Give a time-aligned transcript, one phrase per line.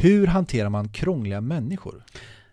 [0.00, 2.04] Hur hanterar man krångliga människor?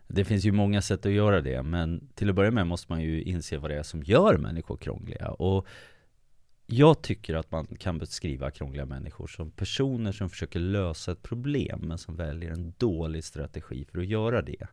[0.08, 3.02] Det finns ju många sätt att göra det, men till att börja med måste man
[3.02, 5.32] ju inse vad det är som gör människor krångliga.
[5.32, 5.68] Och
[6.66, 11.80] jag tycker att man kan beskriva krångliga människor som personer som försöker lösa ett problem,
[11.84, 14.68] men som väljer en dålig strategi för att göra det.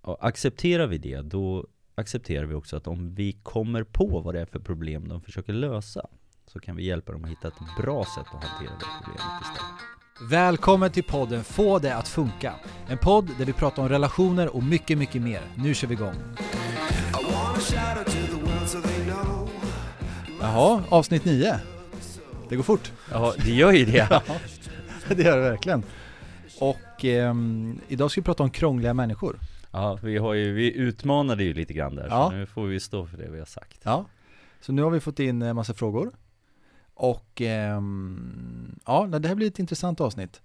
[0.00, 4.40] Och accepterar vi det, då accepterar vi också att om vi kommer på vad det
[4.40, 6.06] är för problem de försöker lösa,
[6.46, 10.03] så kan vi hjälpa dem att hitta ett bra sätt att hantera det problemet istället.
[10.20, 12.54] Välkommen till podden Få det att funka.
[12.88, 15.40] En podd där vi pratar om relationer och mycket, mycket mer.
[15.56, 16.14] Nu kör vi igång.
[20.40, 21.60] Jaha, avsnitt 9.
[22.48, 22.92] Det går fort.
[23.10, 24.22] Ja, det gör ju det.
[25.08, 25.82] det gör det verkligen.
[26.60, 29.38] Och ehm, idag ska vi prata om krångliga människor.
[29.70, 32.28] Ja, vi har ju, vi utmanade ju lite grann där, Ja.
[32.30, 33.80] så nu får vi stå för det vi har sagt.
[33.82, 34.06] Ja,
[34.60, 36.12] så nu har vi fått in en massa frågor.
[36.94, 40.42] Och ehm, ja, det här blir ett intressant avsnitt.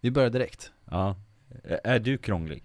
[0.00, 0.72] Vi börjar direkt.
[0.90, 1.16] Ja.
[1.84, 2.64] Är du krånglig?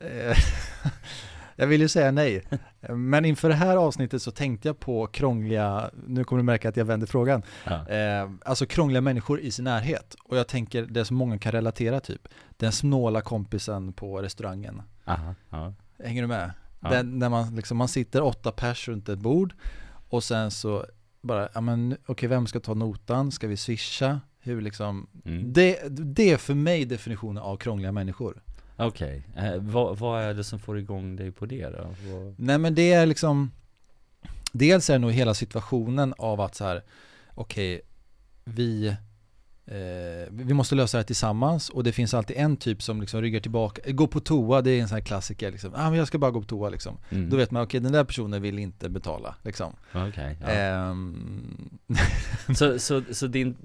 [0.00, 0.36] Eh,
[1.56, 2.42] Jag vill ju säga nej,
[2.88, 6.76] men inför det här avsnittet så tänkte jag på krångliga, nu kommer du märka att
[6.76, 7.88] jag vänder frågan, Ja.
[7.88, 10.16] eh, alltså krångliga människor i sin närhet.
[10.24, 14.82] Och jag tänker det som många kan relatera typ, den snåla kompisen på restaurangen.
[15.04, 15.74] Aha, ja.
[16.04, 16.52] Hänger du med?
[16.80, 16.88] Ja.
[16.90, 19.54] Den, när man, liksom, man sitter åtta pers runt ett bord
[20.08, 20.86] och sen så
[21.20, 23.32] bara, ja men okej vem ska ta notan?
[23.32, 24.20] Ska vi swisha?
[24.42, 25.52] Hur liksom, Mm.
[25.52, 28.42] det, det är för mig definitionen av krångliga människor.
[28.76, 31.94] Okej, eh, vad, vad är det som får igång dig på det då?
[32.12, 32.34] Vad...
[32.38, 33.50] Nej men det är liksom
[34.52, 36.82] Dels är det nog hela situationen av att så här
[37.34, 37.80] Okej
[38.44, 38.96] Vi
[39.66, 43.22] eh, Vi måste lösa det här tillsammans och det finns alltid en typ som liksom
[43.22, 46.06] ryggar tillbaka Gå på toa, det är en sån här klassiker liksom ah, men jag
[46.06, 47.30] ska bara gå på toa liksom Mm.
[47.30, 50.46] Då vet man, okej den där personen vill inte betala liksom Okej, ja.
[50.46, 51.70] Ehm,
[52.56, 53.56] så, så, så din...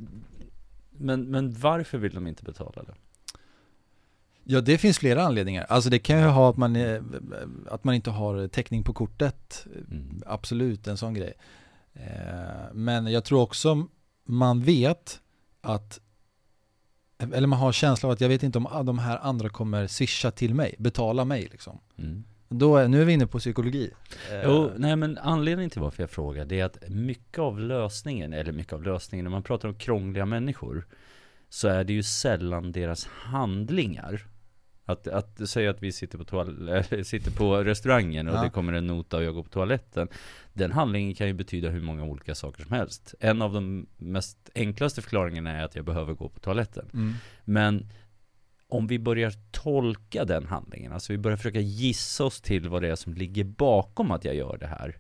[0.98, 2.94] Men, men varför vill de inte betala då?
[4.44, 7.04] Ja det finns flera anledningar Alltså det kan ju ha att man, är,
[7.70, 10.24] att man inte har täckning på kortet Mm.
[10.26, 11.34] Absolut, en sån grej.
[11.94, 13.88] Eh, Men jag tror också
[14.26, 15.22] man vet
[15.66, 16.00] att
[17.20, 20.32] eller man har känsla av att jag vet inte om de här andra kommer swisha
[20.32, 21.80] till mig, betala mig liksom.
[21.98, 22.24] Mm.
[22.50, 23.92] Då, nu är vi inne på psykologi.
[24.32, 28.34] Eh, Jo, nej men anledningen till varför jag frågar det är att mycket av lösningen,
[28.34, 30.88] eller mycket av lösningen, när man pratar om krångliga människor
[31.50, 34.28] så är det ju sällan deras handlingar.
[34.88, 38.44] Att, att säga att vi sitter på, toal- sitter på restaurangen och Ja.
[38.44, 40.08] det kommer en nota och jag går på toaletten.
[40.54, 43.16] Den handlingen kan ju betyda hur många olika saker som helst.
[43.20, 46.90] En av de mest enklaste förklaringarna är att jag behöver gå på toaletten.
[46.94, 47.14] Mm.
[47.44, 47.88] Men
[48.68, 52.88] om vi börjar tolka den handlingen, alltså vi börjar försöka gissa oss till vad det
[52.90, 54.98] är som ligger bakom att jag gör det här.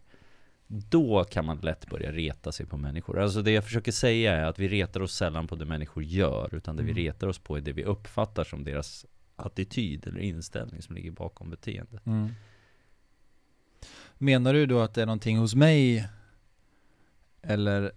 [0.67, 3.19] Då kan man lätt börja reta sig på människor.
[3.19, 6.55] Alltså det jag försöker säga är att vi retar oss sällan på det människor gör,
[6.55, 7.03] utan det vi Mm.
[7.03, 11.49] retar oss på är det vi uppfattar som deras attityd eller inställning som ligger bakom
[11.49, 12.05] beteendet.
[12.05, 12.29] Mm.
[14.17, 16.07] Menar du då att det är någonting hos mig
[17.41, 17.91] eller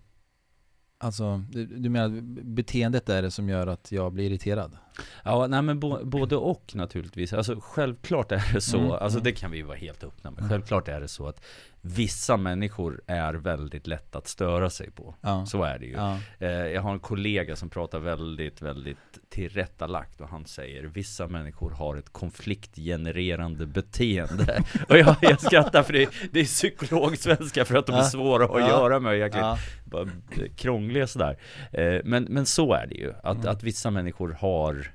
[1.00, 4.76] Alltså, du, du menar att beteendet är det som gör att jag blir irriterad?
[5.24, 7.32] Ja, nej men bo, både och naturligtvis.
[7.32, 9.24] Alltså självklart är det så, Mm, alltså mm.
[9.24, 10.38] det kan vi vara helt öppna med.
[10.38, 10.50] Mm.
[10.50, 11.44] Självklart är det så att
[11.80, 15.14] vissa människor är väldigt lätt att störa sig på.
[15.20, 15.46] Ja.
[15.46, 15.92] Så är det ju.
[15.92, 16.18] Ja.
[16.38, 18.96] Eh, jag har en kollega som pratar väldigt, väldigt
[19.28, 24.62] tillrättalagt och han säger vissa människor har ett konfliktgenererande beteende.
[24.88, 28.60] och jag, jag skrattar för det, det är psykologsvenska för att de är svåra att
[28.60, 28.68] Ja.
[28.68, 29.58] göra med och jäkligt Ja.
[29.84, 30.08] bara
[30.56, 31.36] krångliga sådär.
[31.72, 33.48] Eh, men, men så är det ju, att, Mm.
[33.48, 34.87] att vissa människor har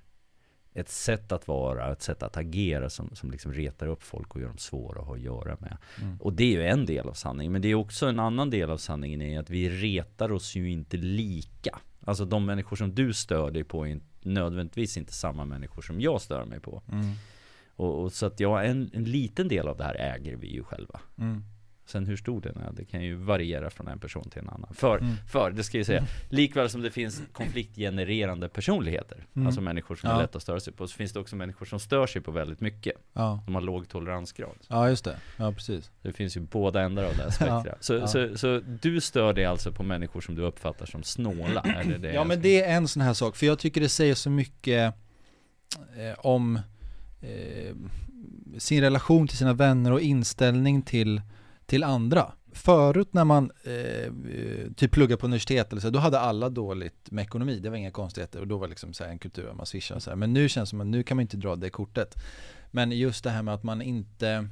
[0.74, 4.42] ett sätt att vara, ett sätt att agera som, som liksom retar upp folk och
[4.42, 5.78] gör dem svåra att ha att göra med.
[6.02, 6.18] Mm.
[6.22, 8.70] Och det är ju en del av sanningen, men det är också en annan del
[8.70, 11.80] av sanningen är att vi retar oss ju inte lika.
[12.06, 16.22] Alltså de människor som du stör dig på är nödvändigtvis inte samma människor som jag
[16.22, 16.82] stör mig på.
[16.92, 17.14] Mm.
[17.76, 20.64] Och, och så att ja, en, en liten del av det här äger vi ju
[20.64, 21.00] själva.
[21.18, 21.44] Mm.
[21.86, 24.74] Sen hur stor den är, det kan ju variera från en person till en annan.
[24.74, 25.16] För, Mm.
[25.32, 29.48] för det ska jag säga, likväl som det finns konfliktgenererande personligheter, Mm.
[29.48, 30.16] alltså människor som Ja.
[30.16, 32.32] är lätta att störa sig på, så finns det också människor som stör sig på
[32.32, 32.94] väldigt mycket.
[33.14, 33.44] Ja.
[33.46, 34.56] De har låg toleransgrad.
[34.68, 35.18] ja, just det.
[35.38, 35.92] Ja, precis.
[36.02, 37.30] Det finns ju båda ändar av det här
[37.62, 37.78] spektrat.
[37.80, 38.08] Så, Ja.
[38.08, 41.62] så, så du stör dig alltså på människor som du uppfattar som snåla?
[41.80, 44.16] Eller det Ja men det är en sån här sak, för jag tycker det säger
[44.16, 44.94] så mycket
[45.98, 46.60] eh, om
[47.22, 47.76] eh,
[48.58, 51.22] sin relation till sina vänner och inställning till,
[51.66, 52.32] till andra.
[52.52, 54.12] Förut när man eh,
[54.76, 57.92] typ pluggade på universitet eller så, då hade alla dåligt med ekonomi, det var inga
[57.92, 60.18] konstigheter och då var liksom så en kultur att man swishar så här.
[60.18, 62.16] Men nu känns det som att nu kan man inte dra det kortet.
[62.72, 64.48] Men just det här med att man inte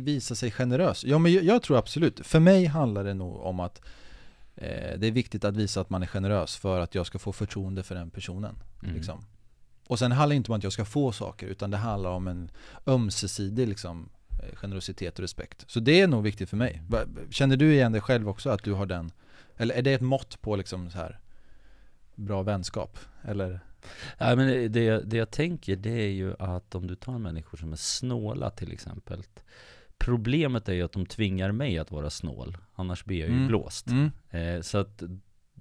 [0.00, 1.04] visar sig generös.
[1.04, 3.80] Ja men jag, tror absolut, för mig handlar det nog om att
[4.56, 7.32] eh, det är viktigt att visa att man är generös för att jag ska få
[7.32, 8.56] förtroende för den personen.
[8.82, 8.94] Mm.
[8.94, 9.24] Liksom.
[9.86, 12.28] Och sen handlar det inte om att jag ska få saker utan det handlar om
[12.28, 12.50] en
[12.86, 14.08] ömsesidig liksom
[14.54, 15.64] generositet och respekt.
[15.70, 16.82] Så det är nog viktigt för mig.
[17.30, 19.12] Känner du igen dig själv också att du har den?
[19.56, 21.20] Eller är det ett mått på liksom så här
[22.14, 22.98] bra vänskap?
[23.22, 23.60] Eller?
[24.18, 27.72] Ja, men det, det jag tänker det är ju att om du tar människor som
[27.72, 29.22] är snåla till exempel
[29.98, 33.46] Problemet är ju att de tvingar mig att vara snål Annars blir jag ju Mm.
[33.48, 34.10] blåst Mm.
[34.30, 35.02] eh, Så att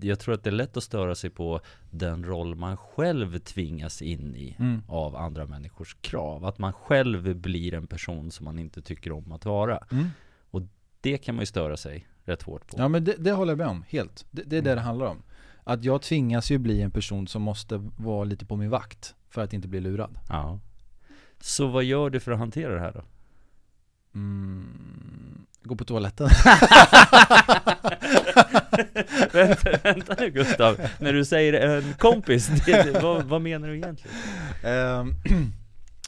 [0.04, 1.60] jag tror att det är lätt att störa sig på
[1.92, 4.82] den roll man själv tvingas in i Mm.
[4.88, 9.32] av andra människors krav Att man själv blir en person som man inte tycker om
[9.32, 10.08] att vara Mm.
[11.04, 13.58] Det kan man ju störa sig rätt hårt på Ja men det, det håller jag
[13.58, 14.26] med om, helt.
[14.32, 15.24] Det, det är det det handlar om.
[15.64, 19.42] Att jag tvingas ju bli en person som måste vara lite på min vakt för
[19.42, 20.20] att inte bli lurad.
[20.30, 20.60] Ja.
[21.40, 23.02] Så vad gör du för att hantera det här då?
[24.16, 25.46] Mm.
[25.64, 26.28] Gå på toaletten.
[29.34, 34.18] vänta, vänta nu Gustav, när du säger en kompis, det, vad, vad menar du egentligen?
[34.64, 35.14] Ehm,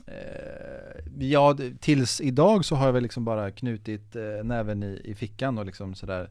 [0.07, 5.15] eh, ja, tills idag så har jag väl liksom bara knutit eh, näven i, i
[5.15, 6.29] fickan och liksom sådär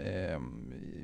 [0.00, 0.40] eh,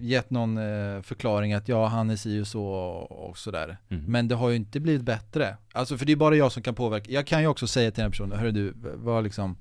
[0.01, 3.77] gett någon eh, förklaring att ja, han är si och så och, sådär.
[3.89, 4.05] Mm.
[4.05, 5.57] Men det har ju inte blivit bättre.
[5.73, 7.11] Alltså för det är bara jag som kan påverka.
[7.11, 9.57] Jag kan ju också säga till den här personen, hörru du, vad liksom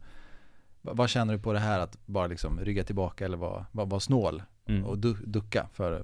[0.82, 4.00] vad känner du på det här att bara liksom rygga tillbaka eller vara var, var
[4.00, 4.86] snål Mm.
[4.86, 6.04] och du, ducka för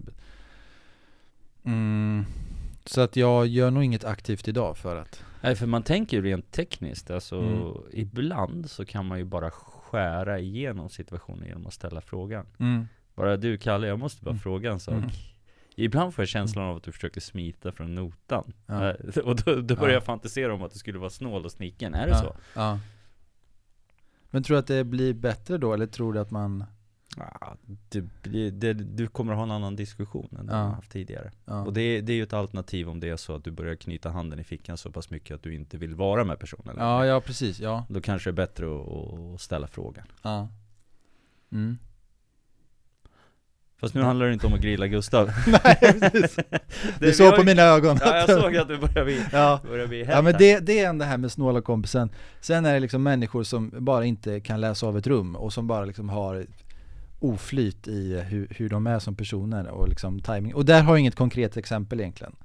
[1.66, 2.26] mm,
[2.86, 6.24] Så att jag gör nog inget aktivt idag för att Nej för man tänker ju
[6.24, 7.74] rent tekniskt, alltså Mm.
[7.92, 13.38] ibland så kan man ju bara skära igenom situationen genom att ställa frågan mm, Bara
[13.38, 14.40] du Kalle, jag måste bara Mm.
[14.40, 15.10] fråga en sak Mm.
[15.78, 18.90] Ibland får jag känslan av att du försöker smita från notan Ja.
[18.90, 19.94] Eh, Och då, då börjar Ja.
[19.94, 22.36] jag fantisera om att du skulle vara snål och sniken, är det ja, så?
[22.56, 22.80] Ja
[24.30, 26.64] Men tror du att det blir bättre då eller tror du att man
[27.18, 27.58] Ja,
[28.22, 30.58] blir- det, du kommer att ha en annan diskussion än du Ja.
[30.58, 31.64] har haft tidigare ja.
[31.66, 34.10] Och det, det är ju ett alternativ om det är så att du börjar knyta
[34.10, 37.22] handen i fickan så pass mycket att du inte vill vara med personen ja, ja
[37.22, 40.50] precis, ja, Då kanske det är bättre att, att ställa frågan ja
[41.52, 41.78] mm.
[43.80, 45.32] Fast nu handlar det inte om att grilla Gustav.
[45.48, 46.60] Nej precis, Det-
[47.00, 50.04] du såg på mina ögon Ja jag såg att du börjar bli, Ja, börjar bli
[50.06, 52.10] ja men det, det är det här med snåla kompisen.
[52.42, 55.68] Sen är det liksom människor som bara inte kan läsa av ett rum och som
[55.68, 56.46] bara liksom har
[57.20, 60.56] oflyt i hur, hur de är som personer och liksom timing.
[60.56, 62.36] Och där har jag inget konkret exempel egentligen.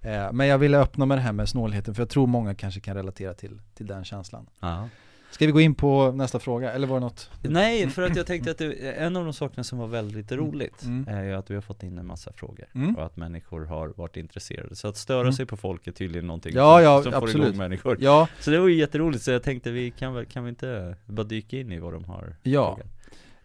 [0.00, 2.80] Eh, Men jag ville öppna med det här med snålheten för jag tror många kanske
[2.80, 4.46] kan relatera till, till den känslan.
[4.60, 4.88] Ja.
[5.30, 7.30] Ska vi gå in på nästa fråga, eller var det något?
[7.42, 10.82] Nej, för att jag tänkte att det, en av de sakerna som var väldigt roligt
[10.82, 11.08] Mm.
[11.08, 12.96] är ju att vi har fått in en massa frågor Mm.
[12.96, 14.76] och att människor har varit intresserade.
[14.76, 15.32] Så att störa Mm.
[15.32, 17.46] sig på folk är tydligen någonting Ja, som, ja, som får absolut.
[17.46, 17.96] igång människor.
[18.00, 21.24] Ja, Så det var ju jätteroligt, så jag tänkte vi kan kan vi inte bara
[21.24, 22.74] dyka in i vad de har Ja.
[22.76, 22.92] frågat?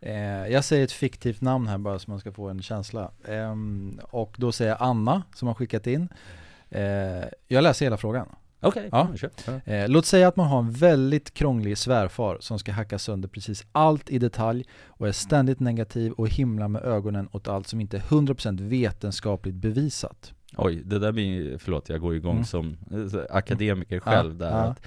[0.02, 4.00] eh, jag säger ett fiktivt namn här bara så man ska få en känsla Ehm,
[4.12, 6.08] Och då säger jag Anna som har skickat in
[6.70, 6.82] eh,
[7.48, 8.28] Jag läser hela frågan
[8.64, 9.10] Okej, Ja.
[9.22, 9.30] ja.
[9.66, 9.74] Ja.
[9.74, 13.66] Eh, låt säga att man har en väldigt krånglig svärfar som ska hacka sönder precis
[13.72, 17.98] allt i detalj och är ständigt negativ och himlar med ögonen åt allt som inte
[17.98, 20.34] är 100% vetenskapligt bevisat.
[20.58, 22.46] Oj, det där blir, förlåt jag går igång Mm.
[22.46, 24.56] som eh, akademiker själv där ja.
[24.64, 24.86] att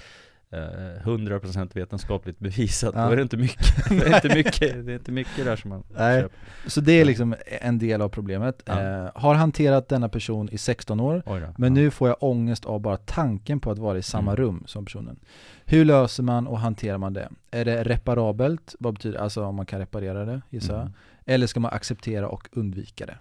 [0.51, 3.05] 100% vetenskapligt bevisat, Ja.
[3.05, 5.69] då är det inte mycket, det är inte mycket, det är inte mycket där som
[5.69, 6.21] man Nej.
[6.21, 6.37] köper.
[6.67, 8.61] Så det är liksom en del av problemet.
[8.65, 8.81] Ja.
[8.83, 11.39] Eh, har hanterat denna person i 16 år då.
[11.57, 11.81] men ja.
[11.81, 14.43] nu får jag ångest av bara tanken på att vara i samma Mm.
[14.45, 15.19] rum som personen.
[15.65, 17.29] Hur löser man och hanterar man det?
[17.51, 18.75] Är det reparabelt?
[18.79, 20.81] Vad betyder alltså om man kan reparera det gissar jag?
[20.81, 20.93] Mm.
[21.25, 23.17] Eller ska man acceptera och undvika det?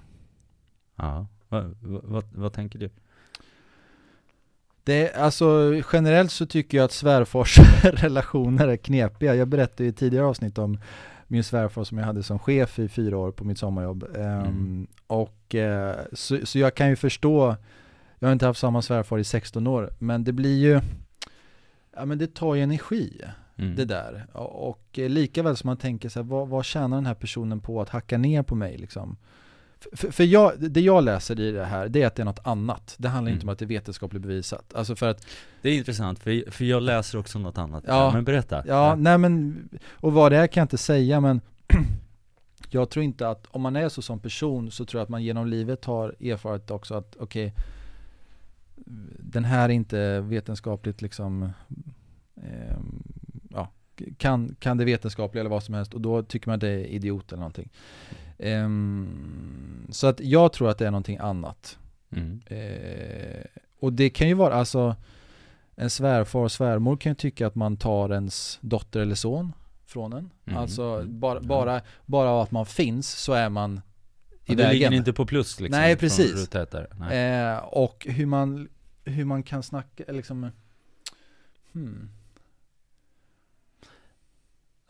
[0.97, 2.91] Ja, vad, vad, vad, vad tänker du?
[4.87, 9.35] Det, alltså generellt så tycker jag att svärfarsrelationer är knepiga.
[9.35, 10.79] Jag berättade i tidigare avsnitt om
[11.27, 14.05] min svärfar som jag hade som chef i fyra år på mitt sommarjobb.
[14.17, 14.87] Ehm, Mm.
[15.07, 17.57] och eh, så, så jag kan ju förstå,
[18.19, 20.81] jag har inte haft samma svärfar i 16 år, men det blir ju,
[21.97, 23.21] ja men det tar ju energi
[23.59, 23.77] Mm.
[23.77, 24.27] det där.
[24.33, 27.15] Och, och eh, lika väl som man tänker så här, vad, vad tjänar den här
[27.15, 29.17] personen på att hacka ner på mig liksom?
[29.93, 32.47] För, för jag, det jag läser i det här, det är att det är något
[32.47, 32.95] annat.
[32.99, 33.49] Det handlar inte Mm.
[33.49, 34.75] om att det är vetenskapligt bevisat.
[34.75, 35.27] Alltså för att,
[35.63, 38.11] Det är intressant, för, för jag läser också något annat Ja.
[38.15, 41.41] Men berätta ja, nej men, och vad det är kan jag inte säga men
[42.71, 45.23] jag tror inte att, om man är så som person så tror jag att man
[45.25, 47.55] genom livet har erfarit också att okej,
[49.19, 51.51] den här är inte vetenskapligt liksom,
[52.35, 52.43] ja,
[54.19, 56.87] kan, kan det vetenskapliga eller vad som helst och då tycker man att det är
[56.87, 57.71] idiot eller någonting.
[58.39, 61.79] Ehm, så att jag tror att det är någonting annat.
[62.11, 62.41] mm.
[62.47, 63.45] Eh,
[63.81, 64.97] och det kan ju vara, alltså
[65.75, 69.53] en svärfar och svärmor kan ju tycka att man tar ens dotter eller son
[69.87, 70.31] från en.
[70.47, 70.59] Mm.
[70.59, 71.21] Alltså Mm.
[71.21, 73.81] bara, bara, bara att man finns så är man
[74.45, 74.93] i Och det ligger vägen.
[74.93, 76.51] inte på plus liksom Nej, precis.
[76.99, 77.53] Nej.
[77.53, 78.69] Eh, och hur man
[79.05, 80.51] hur man kan snacka, liksom,
[81.73, 82.11] hmm.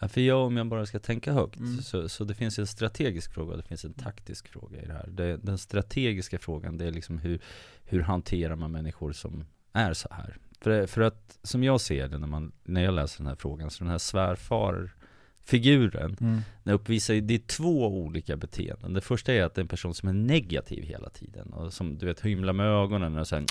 [0.00, 1.82] Ja, för jag, om jag bara ska tänka högt, Mm.
[1.82, 4.92] så, så det finns en strategisk fråga och det finns en taktisk fråga i det
[4.92, 5.08] här.
[5.10, 7.40] Det, den strategiska frågan, det är liksom hur,
[7.84, 10.36] hur hanterar man människor som är så här?
[10.60, 13.70] För, för att, som jag ser det när, man, när jag läser den här frågan,
[13.70, 16.40] så den här svärfarfiguren, Mm.
[16.64, 18.92] den uppvisar ju, det är två olika beteenden.
[18.92, 21.98] Det första är att det är en person som är negativ hela tiden, och som
[21.98, 23.46] du vet hymlar med ögonen och sen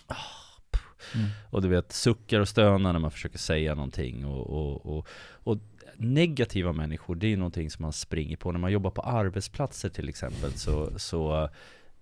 [1.16, 1.28] Mm.
[1.50, 5.58] och du vet, suckar och stönar när man försöker säga någonting och, och, och, och
[5.98, 9.90] negativa människor, det är ju någonting som man springer på när man jobbar på arbetsplatser
[9.90, 11.44] till exempel så, så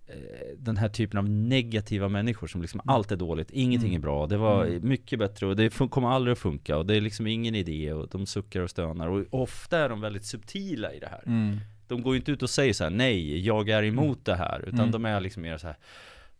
[0.07, 0.17] eh,
[0.57, 3.99] den här typen av negativa människor som liksom allt är dåligt, ingenting Mm.
[3.99, 4.87] är bra, det var Mm.
[4.87, 8.07] mycket bättre och det kommer aldrig att funka och det är liksom ingen idé och
[8.11, 11.23] de suckar och stönar och ofta är de väldigt subtila i det här.
[11.25, 11.57] Mm.
[11.87, 14.59] De går ju inte ut och säger så här: nej, jag är emot det här,
[14.67, 14.91] utan Mm.
[14.91, 15.75] de är liksom mer så här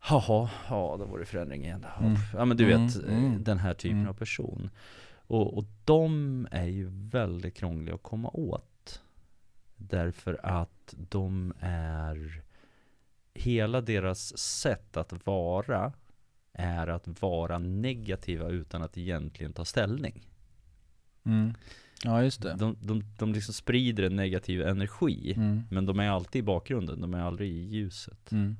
[0.10, 1.86] Jaha, ja då var det förändring igen.
[2.00, 2.16] Mm.
[2.34, 3.44] Ja men du Mm, vet, eh, mm.
[3.44, 4.10] den här typen Mm.
[4.10, 4.70] av person.
[5.28, 9.02] Och, och de är ju väldigt krångliga att komma åt.
[9.76, 12.42] Därför att de är,
[13.34, 15.94] hela deras sätt att vara
[16.54, 20.28] är att vara negativa utan att egentligen ta ställning.
[21.26, 21.54] Mm.
[22.04, 22.56] Ja, just det.
[22.56, 25.34] De, de, de liksom sprider en negativ energi.
[25.38, 25.64] Mm.
[25.72, 28.32] Men de är alltid i bakgrunden, de är aldrig i ljuset.
[28.32, 28.56] Mm.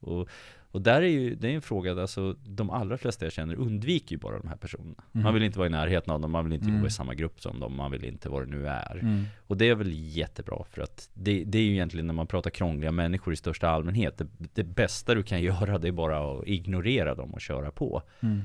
[0.00, 0.28] Och,
[0.72, 4.12] och där är ju, det är en fråga, alltså de allra flesta jag känner undviker
[4.12, 5.04] ju bara de här personerna.
[5.12, 5.24] Mm.
[5.24, 6.80] Man vill inte vara i närheten av dem, man vill inte Mm.
[6.80, 8.98] gå i samma grupp som dem, man vill inte vad det nu är.
[8.98, 9.24] Mm.
[9.46, 12.50] Och det är väl jättebra för att det, det är ju egentligen när man pratar
[12.50, 16.46] krångliga människor i största allmänhet, det, det bästa du kan göra det är bara att
[16.46, 18.02] ignorera dem och köra på.
[18.20, 18.40] Mm.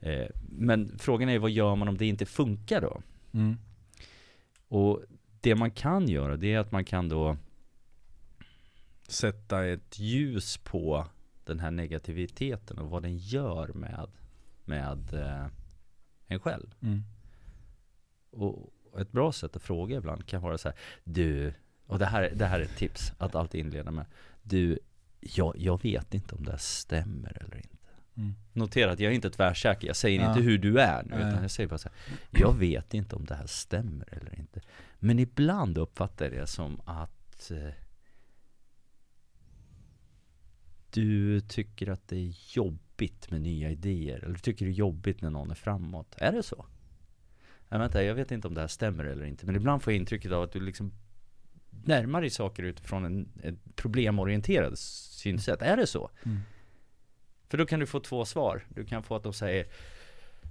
[0.00, 3.00] Eh, men frågan är vad gör man om det inte funkar då?
[3.32, 3.56] Mm.
[4.68, 5.02] Och
[5.40, 7.36] det man kan göra det är att man kan då
[9.08, 11.06] sätta ett ljus på
[11.50, 14.06] den här negativiteten och vad den gör med,
[14.64, 15.46] med eh,
[16.26, 16.74] en själv.
[16.82, 17.02] Mm.
[18.30, 21.52] Och ett bra sätt att fråga ibland kan vara så här, du,
[21.86, 24.06] och det här, det här är ett tips att alltid inleda med,
[24.42, 24.78] du,
[25.20, 27.76] jag, jag vet inte om det här stämmer eller inte.
[28.16, 28.34] Mm.
[28.52, 30.28] Notera att jag är inte tvärsäker, jag säger Ja.
[30.28, 33.24] inte hur du är nu, utan jag säger bara så här, jag vet inte om
[33.24, 34.60] det här stämmer eller inte.
[34.98, 37.72] Men ibland uppfattar jag det som att eh,
[40.92, 45.30] du tycker att det är jobbigt med nya idéer, eller tycker det är jobbigt när
[45.30, 46.14] någon är framåt.
[46.16, 46.66] Är det så?
[47.68, 50.00] Nej, vänta, jag vet inte om det här stämmer eller inte, men ibland får jag
[50.00, 50.92] intrycket av att du liksom
[51.70, 55.62] närmar dig saker utifrån en, ett problemorienterad synsätt.
[55.62, 56.10] Är det så?
[56.22, 56.40] Mm.
[57.48, 58.64] För då kan du få två svar.
[58.68, 59.66] Du kan få att de säger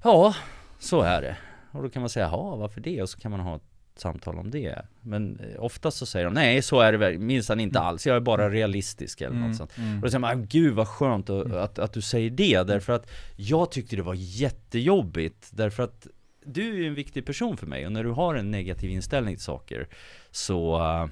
[0.03, 0.35] Ja,
[0.79, 1.37] så är det.
[1.71, 3.01] Och då kan man säga ja, varför det?
[3.01, 3.68] Och så kan man ha ett
[4.01, 4.85] samtal om det.
[5.01, 8.07] Men eh, oftast så säger de nej, så är det minsann inte alls.
[8.07, 9.77] Jag är bara realistisk eller något sånt.
[9.77, 9.95] Mm.
[9.95, 12.93] Och då säger man, "Ah, gud vad skönt att, att, att du säger det, därför
[12.93, 16.07] att jag tyckte det var jättejobbigt, därför att
[16.43, 19.35] du är ju en viktig person för mig, och när du har en negativ inställning
[19.35, 19.87] till saker,
[20.31, 21.07] så eh,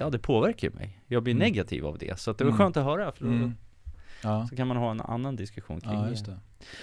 [0.00, 1.00] Ja, det påverkar ju mig.
[1.06, 1.44] Jag blir Mm.
[1.48, 2.58] negativ av det, så att det var Mm.
[2.58, 3.54] skönt att höra, för då, Mm.
[4.22, 4.46] Ja.
[4.50, 6.36] så kan man ha en annan diskussion kring ja, just det.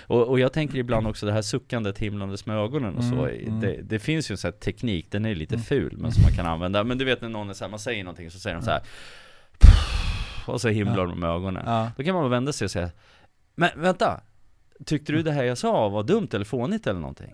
[0.07, 3.47] och, och jag tänker ibland också det här suckandet, himlandes med ögonen och så, Mm,
[3.47, 3.59] mm.
[3.59, 5.63] Det, det finns ju en sån här teknik, den är lite Mm.
[5.65, 6.83] ful, men som man kan använda.
[6.83, 8.71] Men du vet när någon är så här, man säger någonting så säger de så
[8.71, 8.81] här
[10.47, 11.89] och så himlar de med ögonen.
[11.97, 12.89] Då kan man vända sig och säga,
[13.55, 14.21] men vänta,
[14.85, 17.33] tyckte du det här jag sa var dumt eller fånigt eller någonting?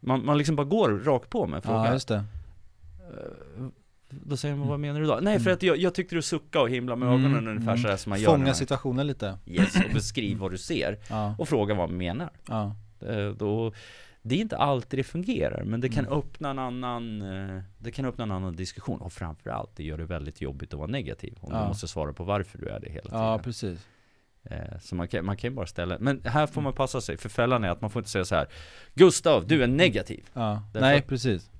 [0.00, 1.84] Man, man liksom bara går rakt på med en fråga.
[1.86, 2.24] ja, just det.
[4.10, 5.18] Då säger man, vad menar du då?
[5.22, 7.82] Nej, för att jag, jag tyckte du suckade och himlade med Mm, ögonen ungefär mm.
[7.82, 9.38] sådär som man gör Fånga situationen lite.
[9.46, 11.34] Yes, och beskriv vad du ser Ja.
[11.38, 12.30] och fråga vad man menar.
[12.48, 12.76] Ja.
[13.08, 13.72] Eh, då,
[14.22, 16.18] det är inte alltid det fungerar, men det kan Mm.
[16.18, 20.04] öppna en annan eh, Det kan öppna en annan diskussion och framförallt det gör det
[20.04, 21.62] väldigt jobbigt att vara negativ om Ja.
[21.62, 23.18] du måste svara på varför du är det hela tiden.
[23.20, 23.86] ja, precis.
[24.44, 27.16] Eh, så man kan, man kan ju bara ställa, men här får man passa sig,
[27.16, 28.46] för fällan är att man får inte säga så här
[28.94, 30.24] Gustav, du är negativ!
[30.32, 30.62] Ja.
[30.72, 31.50] Därför- Nej, precis.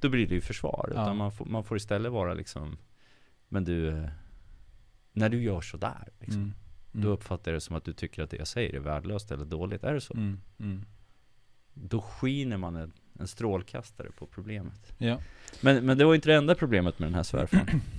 [0.00, 1.02] Då blir det ju försvar, Ja.
[1.02, 2.76] utan man får, man får istället vara liksom
[3.48, 4.06] Men du,
[5.12, 6.52] när du gör sådär liksom,
[6.94, 7.04] Mm.
[7.06, 9.44] Då uppfattar jag det som att du tycker att det jag säger är värdelöst eller
[9.44, 10.14] dåligt, är det så?
[10.14, 10.40] Mm.
[10.60, 10.84] Mm.
[11.74, 15.18] Då skiner man en, en strålkastare på problemet Ja.
[15.60, 17.66] Men, men det var inte det enda problemet med den här svärfaren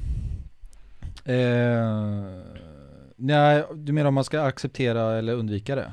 [1.26, 2.42] Eh,
[3.16, 5.92] nej, du menar om man ska acceptera eller undvika det?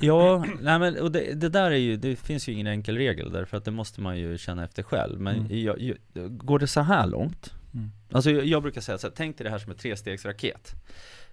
[0.00, 3.32] Ja, nej men och det, det där är ju, det finns ju ingen enkel regel
[3.32, 5.60] därför att det måste man ju känna efter själv Men Mm.
[5.64, 5.96] jag, jag,
[6.38, 7.52] går det så här långt?
[7.74, 7.90] Mm.
[8.12, 10.72] Alltså jag, jag brukar säga så här, tänk dig det här som en trestegsraket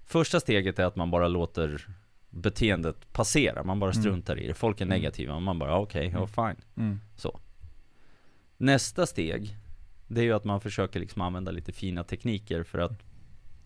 [0.05, 1.87] Första steget är att man bara låter
[2.29, 4.01] beteendet passera, man bara Mm.
[4.03, 4.97] struntar i det Folk är Mm.
[4.97, 6.99] negativa, man bara okej, ja fine Mm.
[8.57, 9.57] Nästa steg,
[10.07, 12.91] det är ju att man försöker liksom använda lite fina tekniker för att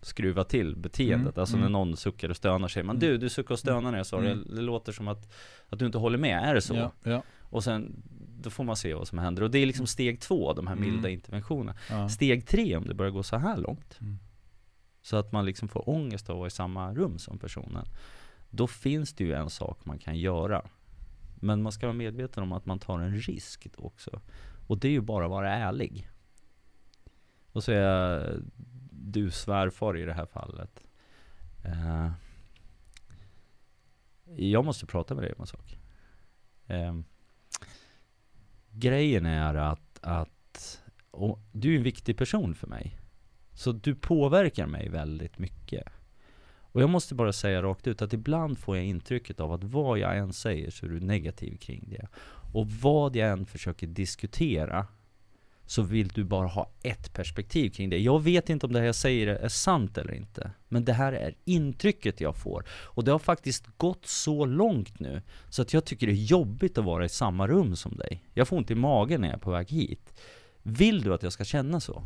[0.02, 1.34] skruva till beteendet.
[1.34, 1.72] Mm, Alltså när mm.
[1.72, 3.08] någon suckar och stönar säger man Mm.
[3.08, 4.30] Du, du suckar och stönar när jag sa det.
[4.30, 4.54] Mm.
[4.54, 5.32] Det låter som att,
[5.68, 6.42] att du inte håller med.
[6.48, 6.74] Är det så?
[6.74, 8.02] Ja, ja, Och sen,
[8.40, 9.42] då får man se vad som händer.
[9.42, 11.74] Och det är liksom steg två, de här milda interventionerna.
[11.90, 12.08] ja.
[12.08, 13.98] Steg tre, om det börjar gå så här långt.
[15.02, 17.84] Så att man liksom får ångest av att vara i samma rum som personen.
[18.50, 20.62] Då finns det ju en sak man kan göra.
[21.40, 24.20] Men man ska vara medveten om att man tar en risk också.
[24.66, 26.08] Och det är ju bara att vara ärlig.
[27.52, 28.22] Och jag
[29.12, 30.84] du svärfar i det här fallet.
[31.64, 32.10] Eh,
[34.36, 35.78] jag måste prata med dig om en sak.
[36.66, 36.98] Eh,
[38.70, 42.98] grejen är att, att och du är en viktig person för mig.
[43.54, 45.84] Så du påverkar mig väldigt mycket.
[46.60, 49.98] Och jag måste bara säga rakt ut att ibland får jag intrycket av att vad
[49.98, 52.08] jag än säger så är du negativ kring det.
[52.52, 54.86] Och vad jag än försöker diskutera
[55.68, 57.98] så vill du bara ha ett perspektiv kring det.
[57.98, 60.50] Jag vet inte om det här jag säger är sant eller inte.
[60.68, 62.64] Men det här är intrycket jag får.
[62.70, 66.78] Och det har faktiskt gått så långt nu så att jag tycker det är jobbigt
[66.78, 68.24] att vara i samma rum som dig.
[68.34, 70.20] Jag får ont i magen när jag är på väg hit.
[70.62, 72.04] Vill du att jag ska känna så?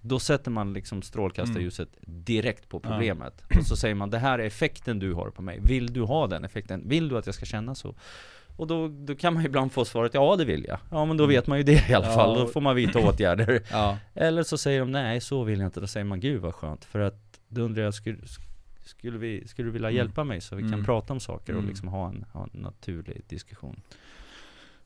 [0.00, 2.90] Då sätter man liksom strålkastarljuset direkt på Ja.
[2.90, 3.42] problemet.
[3.58, 5.60] Och så säger man, det här är effekten du har på mig.
[5.62, 6.88] Vill du ha den effekten?
[6.88, 7.94] Vill du att jag ska känna så?
[8.58, 10.78] Och då, då kan man ibland få svaret, ja det vill jag.
[10.90, 12.14] Ja men då vet man ju det i alla Ja.
[12.14, 12.38] fall.
[12.38, 13.62] Då får man vidta åtgärder.
[13.70, 13.98] ja.
[14.14, 15.80] Eller så säger de, nej så vill jag inte.
[15.80, 16.84] Då säger man, gud vad skönt.
[16.84, 18.18] För att då undrar jag, skulle,
[18.84, 19.96] skulle, vi, skulle du vilja Mm.
[19.96, 20.84] hjälpa mig så vi kan Mm.
[20.84, 21.68] prata om saker och Mm.
[21.68, 23.80] liksom ha en, ha en naturlig diskussion?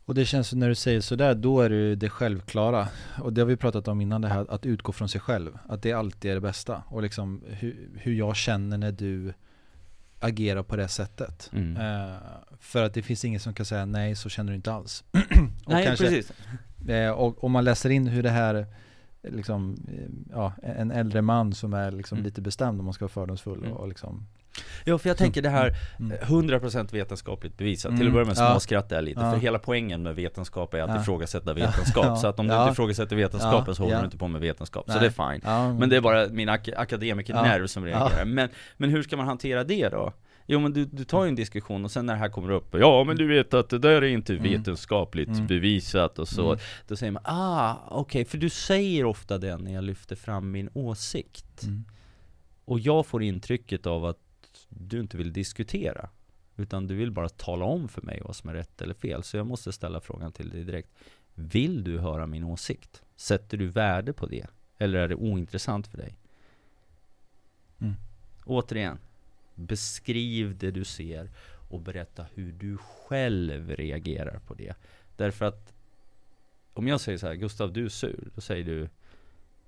[0.05, 2.88] Och det känns när du säger sådär, då är det ju det självklara.
[3.23, 5.59] Och det har vi pratat om innan det här, att utgå från sig själv.
[5.69, 6.83] Att det alltid är det bästa.
[6.88, 9.33] Och liksom hur, hur jag känner när du
[10.23, 11.50] agerar på det sättet.
[11.52, 11.76] Mm.
[11.76, 12.17] Eh,
[12.61, 15.05] för att det finns ingen som kan säga nej, så känner du inte alls.
[15.64, 16.33] och nej kanske, precis.
[16.88, 18.67] Eh, och om man läser in hur det här,
[19.23, 22.25] liksom, eh, ja, en äldre man som är liksom Mm.
[22.25, 23.73] lite bestämd om man ska vara fördomsfull Mm.
[23.73, 24.26] och, och liksom
[24.85, 26.16] Ja för jag tänker det här Mm.
[26.23, 27.90] 100% vetenskapligt bevisat.
[27.92, 28.06] Till Mm.
[28.09, 29.21] att börja med småskrattar jag lite.
[29.21, 29.32] Ja.
[29.32, 31.00] För hela poängen med vetenskap är att Ja.
[31.00, 32.04] ifrågasätta vetenskap.
[32.06, 32.17] Ja.
[32.17, 32.62] Så att om du Ja.
[32.62, 33.75] inte ifrågasätter vetenskapen Ja.
[33.75, 34.84] så håller du inte på med vetenskap.
[34.86, 35.00] Så Nej.
[35.00, 35.78] det är fine.
[35.78, 38.25] Men det är bara min ak- akademikernerv som reagerar.
[38.25, 40.12] Men, men hur ska man hantera det då?
[40.47, 42.69] Jo men du, du tar ju en diskussion och sen när det här kommer upp
[42.75, 44.43] Ja men du vet att det där är inte Mm.
[44.52, 45.47] vetenskapligt Mm.
[45.47, 46.58] bevisat och så Mm.
[46.88, 50.69] Då säger man ah okej, för du säger ofta det när jag lyfter fram min
[50.75, 51.84] åsikt Mm.
[52.65, 54.19] Och jag får intrycket av att
[54.78, 56.08] du inte vill diskutera
[56.56, 59.37] Utan du vill bara tala om för mig vad som är rätt eller fel Så
[59.37, 60.89] jag måste ställa frågan till dig direkt
[61.35, 63.02] Vill du höra min åsikt?
[63.17, 64.47] Sätter du värde på det?
[64.78, 66.17] Eller är det ointressant för dig?
[67.80, 67.95] Mm.
[68.45, 68.99] Återigen
[69.54, 71.30] Beskriv det du ser
[71.71, 74.75] och berätta hur du själv reagerar på det
[75.17, 75.75] Därför att
[76.75, 78.89] Om jag säger så här, Gustav du är sur, då säger du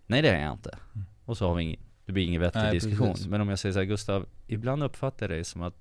[0.07, 1.07] Nej det är jag inte Mm.
[1.25, 3.27] Och så har vi ingen, det blir ingen vettig Nej, diskussion precis.
[3.27, 5.75] Men om jag säger så här, Gustav Ibland uppfattar jag dig som att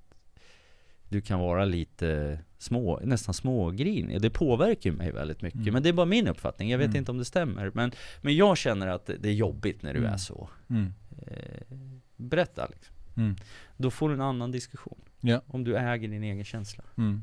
[1.08, 5.72] Du kan vara lite små, nästan smågrinig Det påverkar ju mig väldigt mycket Mm.
[5.72, 6.96] Men det är bara min uppfattning, jag vet Mm.
[6.96, 10.12] inte om det stämmer Men, men jag känner att det är jobbigt när du Mm.
[10.12, 10.92] är så Mm.
[11.26, 11.76] eh,
[12.16, 13.36] Berätta liksom Mm.
[13.76, 15.42] Då får du en annan diskussion Ja.
[15.46, 17.22] Om du äger din egen känsla Mm.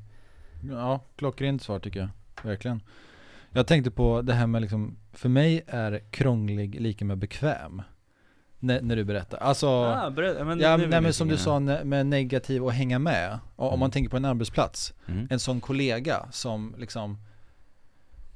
[0.70, 2.10] Ja, klockrent svar tycker jag.
[2.44, 2.82] Verkligen.
[3.50, 7.82] Jag tänkte på det här med liksom, för mig är krånglig lika med bekväm.
[8.64, 9.38] När, när du berättar.
[9.38, 13.40] Alltså, ah, berätta, men ja, nej, men som du sa med negativ och hänga med.
[13.56, 13.80] Och, Om Mm.
[13.80, 14.94] man tänker på en arbetsplats.
[15.08, 15.28] mm.
[15.32, 17.18] En sån kollega som liksom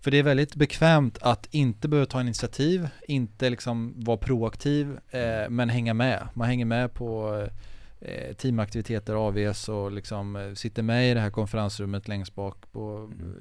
[0.01, 5.49] för det är väldigt bekvämt att inte behöva ta initiativ, inte liksom vara proaktiv, eh,
[5.49, 6.27] men hänga med.
[6.33, 7.39] Man hänger med på
[8.01, 12.97] eh, teamaktiviteter, AVS och liksom eh, sitter med i det här konferensrummet längst bak på,
[12.97, 13.35] Mm.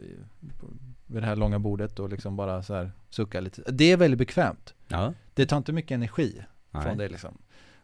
[0.61, 0.67] på
[1.07, 3.63] vid det här långa bordet och liksom bara så här sucka lite.
[3.69, 4.75] Det är väldigt bekvämt.
[4.89, 6.43] Ja, Det tar inte mycket energi
[6.75, 6.83] nej.
[6.83, 7.39] från det liksom.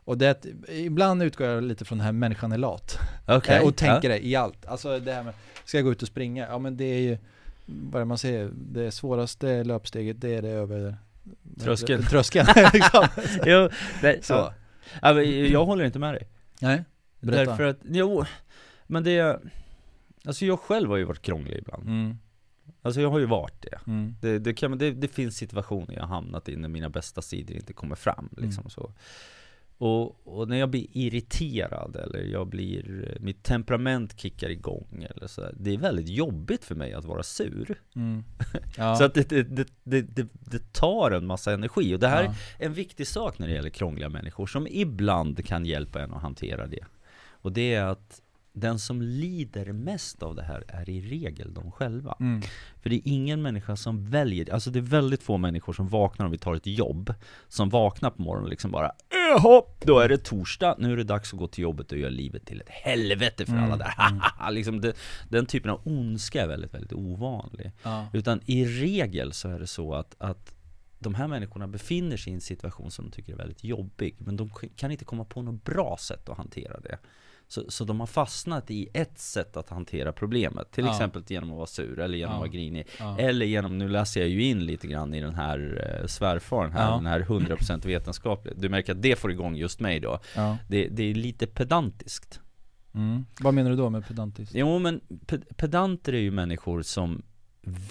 [0.04, 2.98] Och det, ibland utgår jag lite från det här människan är lat.
[3.26, 4.14] Eh, och tänker ja.
[4.14, 4.66] det i allt.
[4.66, 6.46] Alltså det här med, ska jag gå ut och springa?
[6.46, 7.18] Ja men det är ju,
[7.66, 10.96] vad är det man säger, det svåraste löpsteget det är det över
[11.60, 12.02] Tröskeln.
[12.02, 13.06] Tröskeln, liksom.
[13.46, 13.68] jo,
[14.02, 14.32] nej, Så.
[14.32, 14.54] ja.
[15.02, 16.28] Ja, men jag håller inte med dig
[16.60, 16.84] Nej,
[17.20, 17.50] berätta.
[17.50, 18.24] Därför att, jo,
[18.86, 19.40] men det
[20.24, 22.18] Alltså jag själv har ju varit krånglig ibland Mm,
[22.82, 26.02] Alltså jag har ju varit det mm, Det, det, kan, det, det finns situationer jag
[26.02, 28.70] har hamnat i när mina bästa sidor inte kommer fram liksom Mm.
[28.70, 28.92] så
[29.80, 35.42] och, och när jag blir irriterad eller jag blir, mitt temperament kickar igång eller så
[35.42, 38.24] här, Det är väldigt jobbigt för mig att vara sur mm.
[38.76, 38.96] Ja.
[38.96, 42.34] Så att det, det, det, det tar en massa energi och det här ja.
[42.58, 46.22] är en viktig sak när det gäller krångliga människor som ibland kan hjälpa en att
[46.22, 46.84] hantera det
[47.30, 48.20] Och det är att
[48.60, 52.16] den som lider mest av det här är i regel de själva.
[52.20, 52.42] Mm.
[52.82, 56.26] För det är ingen människa som väljer, alltså det är väldigt få människor som vaknar
[56.26, 57.14] om vi tar ett jobb,
[57.48, 61.04] som vaknar på morgonen och liksom bara Jaha, då är det torsdag, nu är det
[61.04, 64.50] dags att gå till jobbet och göra livet till ett helvete för Mm, alla där.
[64.50, 64.96] liksom det,
[65.28, 67.72] den typen av ondska är väldigt, väldigt ovanlig.
[67.82, 68.06] Ja.
[68.12, 70.54] Utan i regel så är det så att, att
[70.98, 74.36] de här människorna befinner sig i en situation som de tycker är väldigt jobbig, men
[74.36, 76.98] de kan inte komma på något bra sätt att hantera det.
[77.52, 80.90] Så, så de har fastnat i ett sätt att hantera problemet, till Ja.
[80.90, 82.36] exempel genom att vara sur eller genom Ja.
[82.36, 82.86] att vara grinig.
[82.98, 83.18] Ja.
[83.18, 86.90] Eller genom, nu läser jag ju in lite grann i den här eh, svärfaren här,
[86.96, 88.54] den här 100% vetenskaplig.
[88.56, 90.18] Du märker att det får igång just mig då.
[90.68, 92.40] Det, det är lite pedantiskt.
[92.94, 93.24] Mm.
[93.40, 94.54] Vad menar du då med pedantiskt?
[94.54, 97.22] Jo men pe- pedanter är ju människor som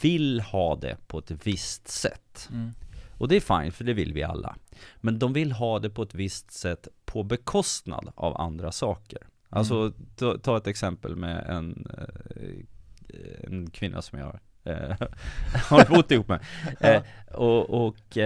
[0.02, 2.50] vill ha det på ett visst sätt.
[2.52, 2.72] Mm.
[3.18, 4.56] Och det är fine, för det vill vi alla.
[4.96, 9.20] Men de vill ha det på ett visst sätt på bekostnad av andra saker.
[9.50, 14.96] Alltså, ta, ta ett exempel med en, eh, en kvinna som jag eh,
[15.70, 16.40] har bott ihop med.
[16.80, 17.02] Eh,
[17.36, 18.18] och och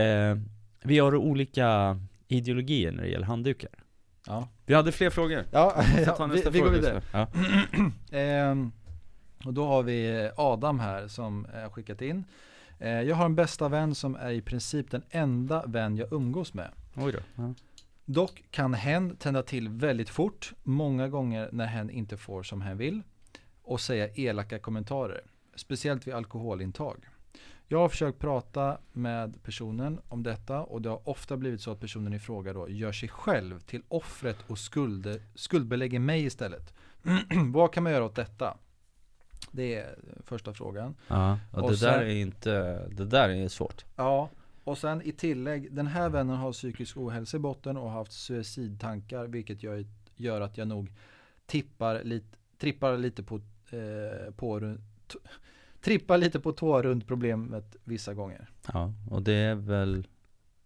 [0.83, 3.69] vi har olika ideologier när det gäller handdukar.
[4.27, 4.47] Ja.
[4.65, 5.45] Vi hade fler frågor.
[5.51, 7.01] Ja, ja vi, vi går vidare.
[7.13, 7.27] Ja.
[8.17, 8.71] Ehm,
[9.45, 12.23] och då har vi Adam här som har skickat in.
[12.79, 16.53] Eh, jag har en bästa vän som är i princip den enda vän jag umgås
[16.53, 16.69] med.
[16.95, 17.19] Oj då.
[17.36, 17.53] Ja.
[18.05, 22.77] Dock kan hen tända till väldigt fort, många gånger när hen inte får som hen
[22.77, 23.01] vill
[23.61, 25.21] och säga elaka kommentarer,
[25.55, 27.05] speciellt vid alkoholintag.
[27.67, 31.79] Jag har försökt prata med personen om detta och det har ofta blivit så att
[31.79, 36.73] personen i fråga då gör sig själv till offret och skuld, skuldbelägger mig istället.
[37.53, 38.57] Vad kan man göra åt detta?
[39.51, 40.95] Det är första frågan.
[41.07, 42.51] Ja, och, Och det sen- där är inte,
[42.87, 43.85] det där är svårt.
[43.95, 44.29] Ja,
[44.63, 49.28] och sen i tillägg, den här vännen har psykisk ohälsa i botten och haft suicidtankar,
[49.28, 50.91] vilket gör, gör att jag nog
[51.45, 53.36] tippar lite, trippar lite på,
[53.69, 54.78] eh, på
[55.82, 58.49] trippar lite på tå runt problemet vissa gånger.
[58.73, 60.08] Ja, och det är väl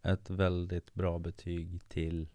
[0.04, 2.28] ett väldigt bra betyg till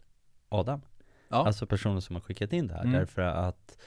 [0.49, 0.81] Adam.
[1.29, 2.85] Ja, Alltså personen som har skickat in det här.
[2.85, 2.93] Mm.
[2.93, 3.79] Därför att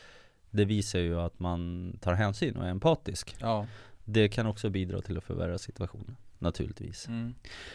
[0.50, 3.36] det visar ju att man tar hänsyn och är empatisk.
[3.40, 3.68] ja.
[4.06, 7.08] Det kan också bidra till att förvärra situationen, naturligtvis.
[7.08, 7.34] Mm.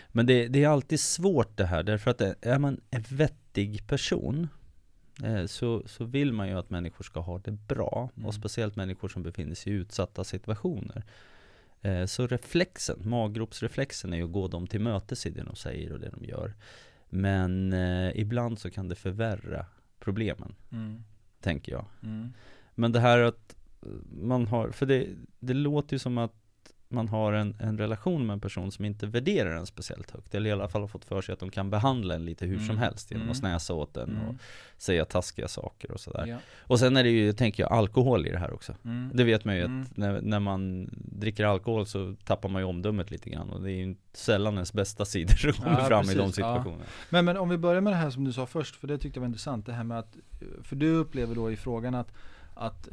[0.09, 4.49] Men det, det är alltid svårt det här, därför att är man en vettig person
[5.25, 8.27] eh, så, så vill man ju att människor ska ha det bra, Mm.
[8.27, 11.05] och speciellt människor som befinner sig i utsatta situationer.
[11.83, 15.93] Eh, Så reflexen, maggropsreflexen är ju att gå dem till mötes i det de säger
[15.93, 16.55] och det de gör.
[17.09, 19.67] Men eh, ibland så kan det förvärra
[20.01, 21.05] problemen, Mm.
[21.41, 21.85] tänker jag.
[22.03, 22.33] Mm.
[22.75, 23.60] Men det här att eh,
[24.13, 25.07] man har, för det,
[25.41, 26.33] det låter ju som att
[26.93, 30.51] man har en, en relation med en person som inte värderar en speciellt högt, eller
[30.51, 32.65] i alla fall har fått för sig att de kan behandla en lite hur som
[32.65, 32.79] Mm.
[32.79, 33.31] helst genom Mm.
[33.31, 34.29] att snäsa åt en Mm.
[34.29, 34.35] och
[34.77, 36.27] säga taskiga saker och sådär.
[36.27, 36.37] Ja.
[36.59, 38.75] Och sen är det ju, tänker jag, alkohol i det här också.
[38.85, 39.11] Mm.
[39.15, 39.83] Det vet man ju Mm.
[39.83, 43.73] att när, när man dricker alkohol så tappar man ju omdömet lite grann och det
[43.73, 46.39] är ju sällan ens bästa sidor som kommer Ja, fram i de precis.
[46.39, 46.55] Ja.
[46.57, 46.85] situationerna.
[47.11, 49.19] Men, men om vi börjar med det här som du sa först, för det tyckte
[49.19, 49.67] jag var intressant.
[49.67, 50.17] Det här med att,
[50.63, 52.13] för du upplever då i frågan att,
[52.55, 52.93] att eh,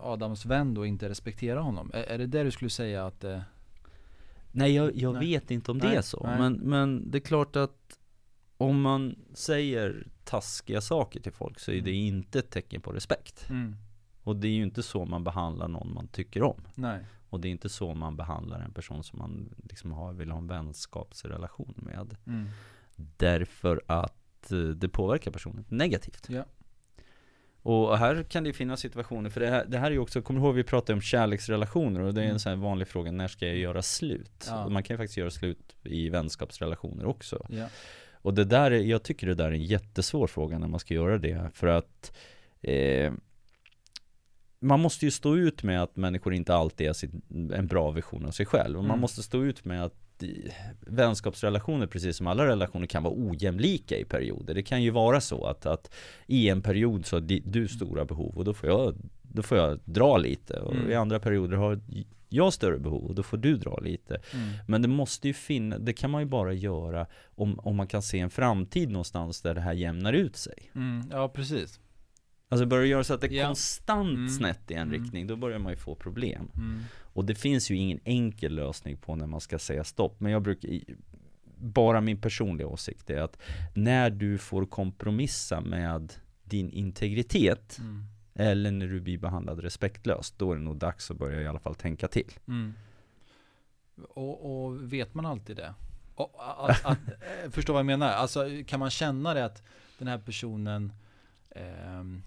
[0.00, 1.90] Adams vän då inte respekterar honom.
[1.94, 3.40] Är, är det det du skulle säga att eh,
[4.52, 5.26] Nej jag, jag Nej.
[5.26, 6.38] vet inte om Nej, det är så, nej.
[6.38, 7.98] men, men det är klart att
[8.56, 12.16] om man säger taskiga saker till folk så är det Mm.
[12.16, 13.48] inte ett tecken på respekt.
[14.24, 16.60] Och det är ju inte så man behandlar någon man tycker om.
[16.74, 17.04] Nej.
[17.30, 20.38] Och det är inte så man behandlar en person som man liksom har, vill ha
[20.38, 22.16] en vänskapsrelation med.
[22.26, 22.48] Mm.
[23.16, 26.26] Därför att eh, det påverkar personen negativt.
[26.30, 26.44] Ja.
[27.62, 30.40] Och här kan det finnas situationer, för det här, det här är ju också, kommer
[30.40, 32.34] du ihåg vi pratade om kärleksrelationer och det är Mm.
[32.34, 34.46] en sån här vanlig fråga, när ska jag göra slut?
[34.48, 34.68] Ja.
[34.68, 37.46] Man kan ju faktiskt göra slut i vänskapsrelationer också.
[37.50, 37.66] Ja.
[38.12, 40.94] Och det där, är, jag tycker det där är en jättesvår fråga när man ska
[40.94, 42.16] göra det, för att
[42.62, 43.12] eh,
[44.60, 47.22] man måste ju stå ut med att människor inte alltid är sin,
[47.54, 48.76] en bra vision av sig själv.
[48.78, 49.00] Och man Mm.
[49.00, 49.94] måste stå ut med att
[50.80, 54.54] vänskapsrelationer, precis som alla relationer, kan vara ojämlika i perioder.
[54.54, 55.90] Det kan ju vara så att, att
[56.26, 59.80] i en period så har du stora behov och då får jag, då får jag
[59.84, 60.60] dra lite.
[60.60, 60.90] Och Mm.
[60.90, 61.80] i andra perioder har
[62.28, 64.20] jag större behov och då får du dra lite.
[64.34, 64.48] Mm.
[64.68, 68.02] Men det måste ju finnas, det kan man ju bara göra om, om man kan
[68.02, 70.70] se en framtid någonstans där det här jämnar ut sig.
[70.74, 71.08] Mm.
[71.10, 71.80] Ja, precis.
[72.52, 73.46] Alltså börjar göra så att det är Ja.
[73.46, 74.28] konstant Mm.
[74.28, 75.02] snett i en Mm.
[75.02, 76.50] riktning, då börjar man ju få problem.
[76.56, 76.80] Mm.
[77.12, 80.20] Och det finns ju ingen enkel lösning på när man ska säga stopp.
[80.20, 80.70] Men jag brukar,
[81.56, 83.38] bara min personliga åsikt är att
[83.74, 86.12] när du får kompromissa med
[86.44, 88.04] din integritet, Mm.
[88.34, 91.58] eller när du blir behandlad respektlöst, då är det nog dags att börja i alla
[91.60, 92.30] fall tänka till.
[92.48, 92.74] Mm.
[94.08, 95.74] Och, och vet man alltid det?
[96.14, 96.34] Och,
[96.70, 96.98] att, att,
[97.44, 98.08] eh, förstår vad jag menar?
[98.12, 99.62] Alltså kan man känna det att
[99.98, 100.92] den här personen
[101.50, 102.22] ehm,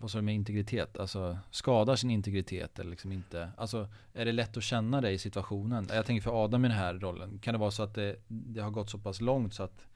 [0.00, 0.98] vad sa du med integritet?
[0.98, 5.18] Alltså skadar sin integritet eller liksom inte, alltså är det lätt att känna det i
[5.18, 5.86] situationen?
[5.90, 8.60] Jag tänker för Adam i den här rollen, kan det vara så att det, det
[8.60, 9.86] har gått så pass långt så att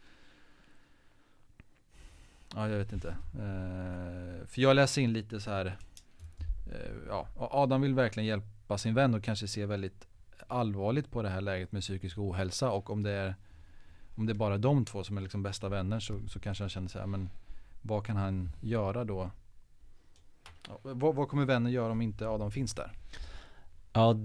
[2.54, 3.08] Ja, jag vet inte.
[3.08, 5.66] Eh, för jag läser in lite så här.
[6.72, 10.06] Eh, ja, Adam vill verkligen hjälpa sin vän och kanske se väldigt
[10.48, 13.34] allvarligt på det här läget med psykisk ohälsa och om det är
[14.14, 16.68] om det är bara de två som är liksom bästa vänner så, så kanske han
[16.68, 17.30] känner så här, men
[17.82, 19.30] vad kan han göra då?
[20.82, 22.92] Vad, vad, kommer vännen göra om inte Adam finns där?
[23.92, 24.16] Ja,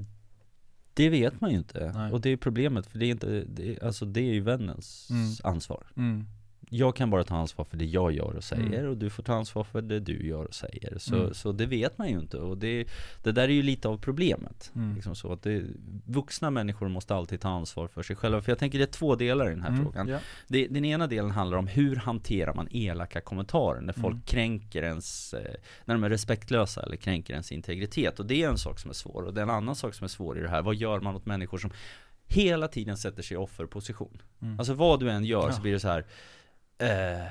[0.93, 1.91] det vet man ju inte.
[1.95, 2.11] Nej.
[2.11, 5.31] Och det är problemet, för det är inte, det, alltså det är ju vännens mm.
[5.43, 5.87] ansvar.
[5.97, 6.25] Mm
[6.69, 8.89] jag kan bara ta ansvar för det jag gör och säger mm.
[8.89, 10.97] och du får ta ansvar för det du gör och säger.
[10.97, 11.34] Så, mm.
[11.34, 12.88] så det vet man ju inte och det,
[13.23, 14.71] det där är ju lite av problemet.
[14.75, 14.95] Mm.
[14.95, 15.63] Liksom så att det,
[16.06, 18.41] vuxna människor måste alltid ta ansvar för sig själva.
[18.41, 19.84] För jag tänker det är två delar i den här mm.
[19.84, 20.08] frågan.
[20.08, 20.19] Ja.
[20.47, 24.21] Det, den ena delen handlar om hur hanterar man elaka kommentarer när folk mm.
[24.21, 28.19] kränker ens, eh, när de är respektlösa eller kränker ens integritet.
[28.19, 29.23] Och det är en sak som är svår.
[29.23, 30.62] Och det är en annan sak som är svår i det här.
[30.62, 31.71] Vad gör man åt människor som
[32.28, 34.21] hela tiden sätter sig i offerposition?
[34.41, 34.60] Mm.
[34.60, 36.06] Alltså vad du än gör så blir det så här
[36.77, 37.27] eh,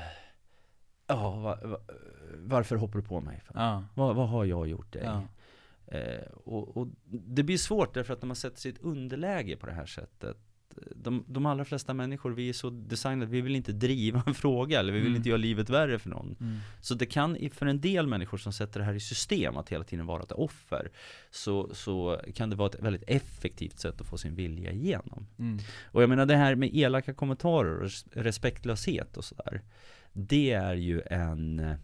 [1.07, 1.79] Ja, va, va,
[2.37, 3.43] varför hoppar du på mig?
[3.55, 3.85] Ja.
[3.95, 5.03] Vad, vad har jag gjort dig?
[5.05, 5.23] Ja.
[5.97, 9.57] Eh, och, och, det blir svårt därför att när man sätter sig i ett underläge
[9.57, 10.37] på det här sättet
[10.97, 14.81] de, de allra flesta människor, vi är så designade, vi vill inte driva en fråga
[14.81, 15.17] eller vi vill mm.
[15.17, 16.37] inte göra livet värre för någon.
[16.41, 16.59] Mm.
[16.81, 19.85] Så det kan, för en del människor som sätter det här i system, att hela
[19.85, 20.91] tiden vara ett offer,
[21.31, 25.27] så, så kan det vara ett väldigt effektivt sätt att få sin vilja igenom.
[25.39, 25.59] Mm.
[25.85, 29.63] Och jag menar det här med elaka kommentarer och respektlöshet och sådär,
[30.13, 31.77] det är ju en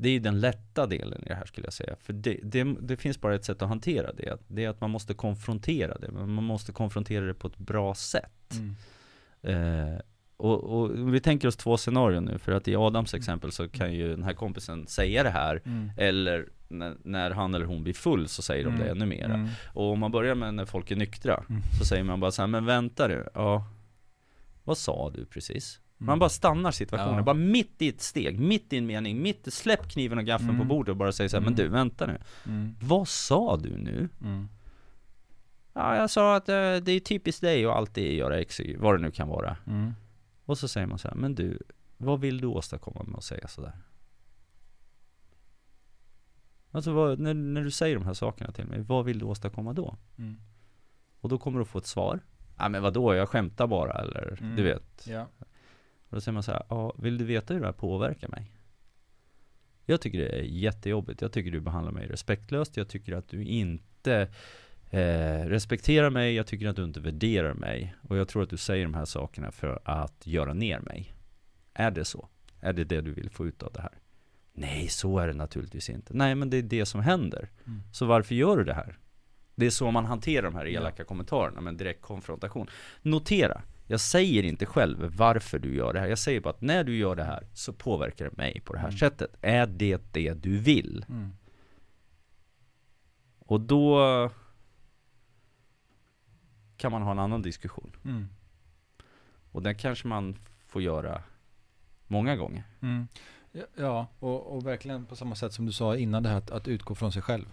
[0.00, 1.96] det är den lätta delen i det här skulle jag säga.
[2.00, 4.38] För det, det, det, finns bara ett sätt att hantera det.
[4.48, 6.10] Det är att man måste konfrontera det.
[6.12, 8.54] Man måste konfrontera det på ett bra sätt.
[8.54, 8.74] Mm.
[9.42, 10.00] Eh,
[10.36, 12.38] och, och, vi tänker oss två scenarion nu.
[12.38, 15.62] För att i Adams exempel så kan ju den här kompisen säga det här.
[15.64, 15.90] Mm.
[15.96, 18.96] Eller när, när, han eller hon blir full så säger de det mm.
[18.96, 19.34] ännu mera.
[19.34, 19.48] Mm.
[19.74, 21.44] Och om man börjar med när folk är nyktra.
[21.48, 21.62] Mm.
[21.78, 23.28] Så säger man bara så här, men vänta du.
[23.34, 23.66] Ja,
[24.64, 25.80] vad sa du precis?
[26.02, 26.18] Man mm.
[26.18, 27.22] bara stannar situationen, ja.
[27.22, 30.50] bara mitt i ett steg, mitt i en mening, mitt i, släpp kniven och gaffeln
[30.50, 30.60] mm.
[30.60, 31.54] på bordet och bara säger så här, mm.
[31.54, 32.74] men du vänta nu mm.
[32.82, 34.08] Vad sa du nu?
[34.22, 34.48] Mm.
[35.72, 38.98] Ja, jag sa att äh, det är typiskt dig att alltid göra X, vad det
[38.98, 39.94] nu kan vara mm.
[40.44, 41.58] Och så säger man så här, men du,
[41.96, 43.72] vad vill du åstadkomma med att säga sådär?
[46.70, 49.72] Alltså vad, när, när du säger de här sakerna till mig, vad vill du åstadkomma
[49.72, 49.96] då?
[51.20, 52.20] Och då kommer du få ett svar
[52.60, 55.26] Ja men vadå, jag skämtar bara eller, du vet ja.
[56.10, 58.50] Och då säger man så här, ja, vill du veta hur det här påverkar mig?
[59.86, 61.22] Jag tycker det är jättejobbigt.
[61.22, 62.76] Jag tycker du behandlar mig respektlöst.
[62.76, 64.28] Jag tycker att du inte
[64.90, 66.34] eh, respekterar mig.
[66.34, 67.94] Jag tycker att du inte värderar mig.
[68.08, 71.14] Och jag tror att du säger de här sakerna för att göra ner mig.
[71.74, 72.28] Är det så?
[72.60, 73.98] Är det det du vill få ut av det här?
[74.52, 76.14] Nej, så är det naturligtvis inte.
[76.14, 77.50] Nej, men det är det som händer.
[77.66, 77.82] Mm.
[77.92, 78.98] Så varför gör du det här?
[79.54, 81.04] Det är så man hanterar de här elaka ja.
[81.04, 82.70] kommentarerna med en direkt konfrontation.
[83.02, 86.06] Notera, jag säger inte själv varför du gör det här.
[86.06, 88.78] Jag säger bara att när du gör det här så påverkar det mig på det
[88.78, 88.98] här mm.
[88.98, 89.36] sättet.
[89.40, 91.04] Är det det du vill?
[91.08, 91.30] Mm.
[93.38, 94.30] Och då
[96.76, 97.96] kan man ha en annan diskussion.
[98.04, 98.28] Mm.
[99.52, 101.22] Och den kanske man får göra
[102.06, 102.64] många gånger.
[102.80, 103.08] Mm.
[103.76, 106.68] Ja, och, och, verkligen på samma sätt som du sa innan det här att, att
[106.68, 107.46] utgå från sig själv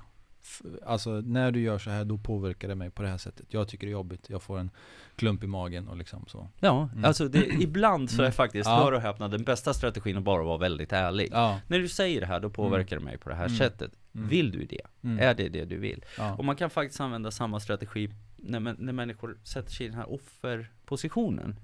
[0.85, 3.45] alltså när du gör så här då påverkar det mig på det här sättet.
[3.49, 4.71] Jag tycker det är jobbigt, jag får en
[5.15, 6.49] klump i magen och liksom så.
[6.59, 7.05] Ja, mm.
[7.05, 8.31] alltså det, ibland så är mm.
[8.31, 11.29] faktiskt, hör och häpna, den bästa strategin att bara vara väldigt ärlig.
[11.31, 11.59] Ja.
[11.67, 13.05] När du säger det här, då påverkar mm.
[13.05, 13.57] det mig på det här mm.
[13.57, 13.91] sättet.
[14.15, 14.27] Mm.
[14.27, 14.81] Vill du det?
[15.03, 15.19] Mm.
[15.19, 16.05] Är det det du vill?
[16.17, 16.35] Ja.
[16.35, 20.13] Och man kan faktiskt använda samma strategi när, när människor sätter sig i den här
[20.13, 21.59] offerpositionen.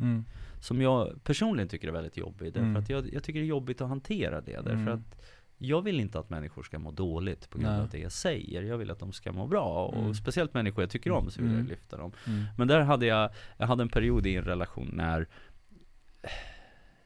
[0.60, 2.54] Som jag personligen tycker är väldigt jobbig.
[2.54, 4.62] Därför att jag, jag tycker det är jobbigt att hantera det.
[4.62, 5.24] Därför att
[5.58, 7.82] jag vill inte att människor ska må dåligt på grund Nej.
[7.82, 8.64] av det jag säger.
[8.64, 9.86] Jag vill att de ska må bra.
[9.86, 10.14] Och mm.
[10.14, 11.62] speciellt människor jag tycker om så vill mm.
[11.62, 12.12] jag lyfta dem.
[12.28, 12.46] Mm.
[12.58, 15.28] Men där hade jag, jag hade en period i en relation när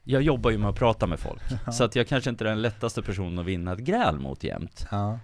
[0.03, 1.41] jag jobbar ju med att prata med folk.
[1.65, 1.71] Ja.
[1.71, 4.87] Så att jag kanske inte är den lättaste personen att vinna ett gräl mot jämt.
[4.91, 5.19] Ja.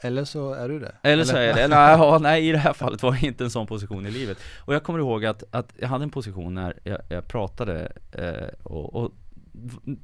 [0.00, 0.94] Eller så är du det?
[1.02, 3.44] Eller så är jag det, nej, ja, nej i det här fallet var jag inte
[3.44, 6.54] en sån position i livet Och jag kommer ihåg att, att jag hade en position
[6.54, 9.12] när jag, jag pratade eh, och, och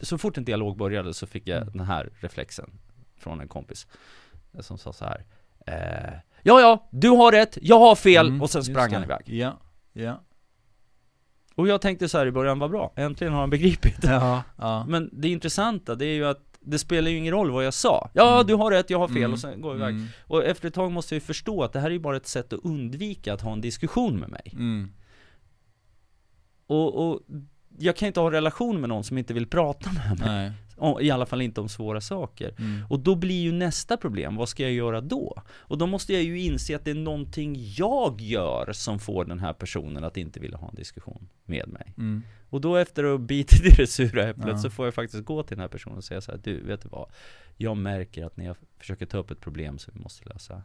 [0.01, 1.73] så fort en dialog började så fick jag mm.
[1.73, 2.71] den här reflexen
[3.19, 3.87] från en kompis
[4.61, 5.25] som sa så här
[5.67, 9.23] eh, Ja, ja, du har rätt, jag har fel, mm, och sen sprang han iväg
[9.27, 9.61] Ja,
[9.93, 10.25] ja
[11.55, 14.85] Och jag tänkte så här i början, vad bra, äntligen har han begripit ja, ja.
[14.89, 18.11] Men det intressanta, det är ju att det spelar ju ingen roll vad jag sa
[18.13, 18.47] Ja, mm.
[18.47, 19.33] du har rätt, jag har fel, mm.
[19.33, 20.07] och sen går jag iväg mm.
[20.27, 22.27] Och efter ett tag måste jag ju förstå att det här är ju bara ett
[22.27, 24.93] sätt att undvika att ha en diskussion med mig mm.
[26.67, 27.21] och, och
[27.79, 30.53] jag kan inte ha en relation med någon som inte vill prata med mig.
[30.77, 32.55] O- I alla fall inte om svåra saker.
[32.59, 32.87] Mm.
[32.91, 35.43] Och då blir ju nästa problem, vad ska jag göra då?
[35.51, 39.39] Och då måste jag ju inse att det är någonting jag gör som får den
[39.39, 41.93] här personen att inte vilja ha en diskussion med mig.
[41.99, 42.23] Mm.
[42.51, 44.59] Och då efter att ha bitit i det sura äpplet Ja.
[44.59, 46.83] så får jag faktiskt gå till den här personen och säga så här, du, vet
[46.83, 47.11] du vad?
[47.57, 50.63] Jag märker att när jag försöker ta upp ett problem som vi måste lösa,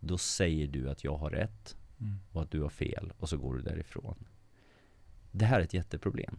[0.00, 2.18] då säger du att jag har rätt Mm.
[2.32, 4.14] och att du har fel och så går du därifrån.
[5.30, 6.38] Det här är ett jätteproblem.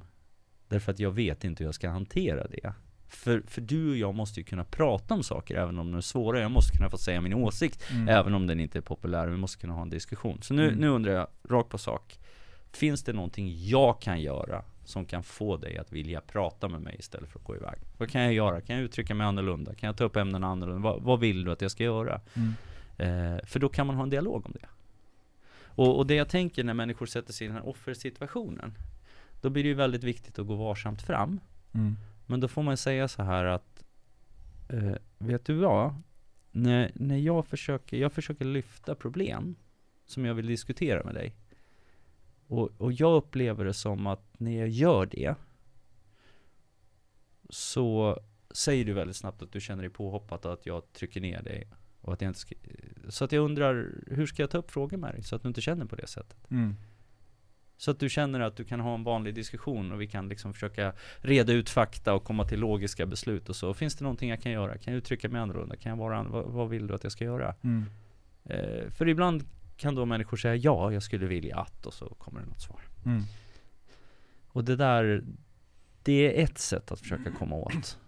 [0.67, 2.73] Därför att jag vet inte hur jag ska hantera det.
[3.08, 6.01] För, för du och jag måste ju kunna prata om saker även om de är
[6.01, 6.39] svåra.
[6.39, 8.08] Jag måste kunna få säga min åsikt Mm.
[8.10, 9.27] även om den inte är populär.
[9.27, 10.41] Vi måste kunna ha en diskussion.
[10.41, 10.80] Så nu, Mm.
[10.80, 12.19] nu undrar jag, rakt på sak.
[12.71, 16.95] Finns det någonting jag kan göra som kan få dig att vilja prata med mig
[16.99, 17.80] istället för att gå iväg?
[17.97, 18.62] Vad kan jag göra?
[18.62, 19.75] Kan jag uttrycka mig annorlunda?
[19.75, 20.82] Kan jag ta upp ämnen annorlunda?
[20.89, 22.21] Vad, vad vill du att jag ska göra?
[22.34, 22.54] Mm.
[22.97, 24.67] Eh, för då kan man ha en dialog om det.
[25.75, 28.73] Och, och det jag tänker när människor sätter sig i den här offersituationen,
[29.41, 31.39] då blir det ju väldigt viktigt att gå varsamt fram.
[31.73, 31.97] Mm.
[32.25, 33.84] Men då får man säga så här att,
[34.69, 35.95] eh, vet du vad?
[36.51, 39.55] När, när jag försöker, jag försöker lyfta problem
[40.05, 41.36] som jag vill diskutera med dig.
[42.47, 45.36] Och, och jag upplever det som att när jag gör det,
[47.49, 48.19] så
[48.51, 51.67] säger du väldigt snabbt att du känner dig påhoppad och att jag trycker ner dig.
[52.01, 52.55] Och att jag inte ska,
[53.09, 55.47] så att jag undrar, hur ska jag ta upp frågor med dig så att du
[55.47, 56.51] inte känner på det sättet?
[56.51, 56.75] Mm.
[57.77, 60.53] Så att du känner att du kan ha en vanlig diskussion och vi kan liksom
[60.53, 63.73] försöka reda ut fakta och komma till logiska beslut och så.
[63.73, 64.77] Finns det någonting jag kan göra?
[64.77, 65.75] Kan jag uttrycka mig annorlunda?
[65.75, 67.55] Kan jag vara an- vad, vad vill du att jag ska göra?
[67.61, 67.85] Mm.
[68.43, 69.43] Eh, för ibland
[69.77, 72.81] kan då människor säga ja, jag skulle vilja att och så kommer det något svar.
[73.05, 73.23] Mm.
[74.47, 75.23] Och det där,
[76.03, 77.99] det är ett sätt att försöka komma åt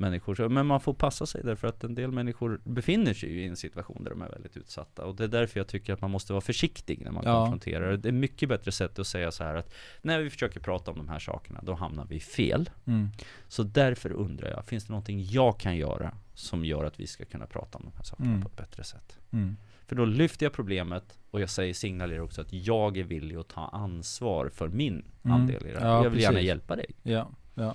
[0.00, 0.34] människor.
[0.34, 3.56] Så- Men man får passa sig därför att en del människor befinner sig i en
[3.56, 5.04] situation där de är väldigt utsatta.
[5.04, 7.40] Och det är därför jag tycker att man måste vara försiktig när man Ja.
[7.40, 7.96] konfronterar.
[7.96, 10.96] Det är mycket bättre sätt att säga så här att när vi försöker prata om
[10.96, 12.70] de här sakerna, då hamnar vi fel.
[12.86, 13.08] Mm.
[13.48, 17.24] Så därför undrar jag, finns det någonting jag kan göra som gör att vi ska
[17.24, 18.42] kunna prata om de här sakerna Mm.
[18.42, 19.18] på ett bättre sätt?
[19.32, 19.56] Mm.
[19.86, 23.48] För då lyfter jag problemet och jag säger signalerar också att jag är villig att
[23.48, 25.36] ta ansvar för min Mm.
[25.40, 25.86] andel i det här.
[25.86, 26.46] Ja, jag vill gärna precis.
[26.46, 26.86] hjälpa dig.
[27.02, 27.74] Ja, ja.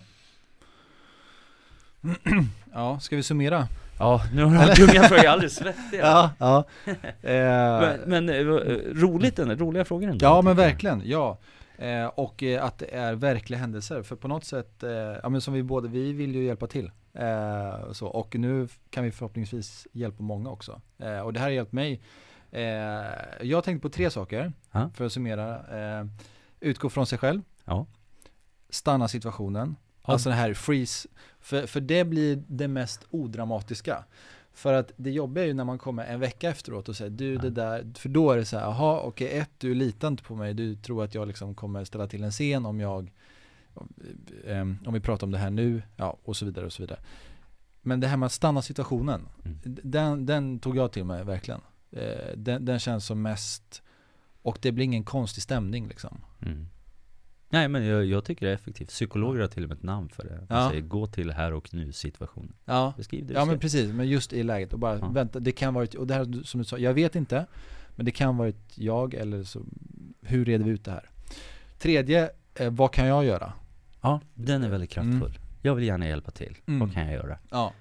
[2.74, 3.68] ja, ska vi summera?
[4.00, 6.00] Ja, nu har jag tungan börjar alldeles svettig.
[6.00, 6.64] Ja, ja.
[6.86, 6.94] Eh,
[7.82, 8.36] Men, men eh,
[8.94, 10.26] roligt ändå, roliga frågor ändå.
[10.26, 10.56] Ja men jag.
[10.56, 11.38] verkligen, ja.
[11.78, 15.42] Eh, och eh, att det är verkliga händelser, för på något sätt, eh, ja men
[15.42, 16.92] som vi båda, vi vill ju hjälpa till.
[17.14, 20.82] Eh, så, och nu kan vi förhoppningsvis hjälpa många också.
[21.00, 22.02] Eh, och det här har hjälpt mig.
[22.52, 22.62] Eh,
[23.42, 24.90] jag har tänkt på tre saker, Ja.
[24.96, 25.56] för att summera.
[26.00, 26.06] Eh,
[26.60, 27.86] utgå från sig själv, Ja.
[28.70, 29.83] stanna situationen, Ja.
[30.12, 31.08] Alltså det här freeze,
[31.40, 34.04] för, för det blir det mest odramatiska.
[34.56, 37.38] För att det jobbiga är ju när man kommer en vecka efteråt och säger du
[37.38, 40.36] det där, för då är det så här, jaha okej ett du litar inte på
[40.36, 43.12] mig, du tror att jag liksom kommer ställa till en scen om jag,
[43.74, 43.94] om,
[44.86, 47.00] om vi pratar om det här nu, ja och så vidare och så vidare.
[47.82, 49.58] Men det här med att stanna situationen, Mm.
[49.84, 51.62] den, den tog jag till mig verkligen.
[51.92, 53.82] Eh, Den, den känns som mest,
[54.42, 56.22] och det blir ingen konstig stämning liksom.
[56.42, 56.68] Mm.
[57.54, 58.88] Nej men jag, jag tycker det är effektivt.
[58.90, 60.36] Psykologer har till och med ett namn för det.
[60.36, 60.70] De Ja.
[60.70, 62.54] säger gå till här och nu situationen.
[62.66, 65.08] Ja, Beskriv det Ja men precis, men just i läget och bara Ja.
[65.08, 67.46] vänta, det kan varit, och det här som du sa, jag vet inte
[67.96, 69.62] Men det kan varit jag eller så,
[70.22, 71.10] hur reder vi ut det här?
[71.78, 73.54] Tredje, eh, vad kan jag göra?
[74.02, 75.40] Ja, den är väldigt kraftfull.
[75.62, 76.58] Jag vill gärna hjälpa till.
[76.66, 76.80] Mm.
[76.80, 77.38] Vad kan jag göra?
[77.52, 77.74] Ja